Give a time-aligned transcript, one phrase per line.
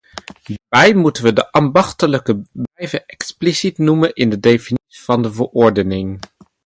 [0.69, 6.19] Daarbij moeten we de ambachtelijke bedrijven expliciet noemen in de definities in de verordening.